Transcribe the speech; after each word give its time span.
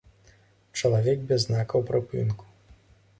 Чалавек 0.79 1.19
без 1.31 1.45
знакаў 1.49 1.85
прыпынку. 1.91 2.45